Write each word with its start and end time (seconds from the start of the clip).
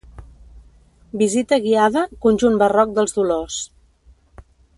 Visita 1.21 1.59
guiada 1.67 2.03
"Conjunt 2.25 2.57
barroc 2.63 2.97
dels 2.97 3.15
Dolors" 3.19 3.61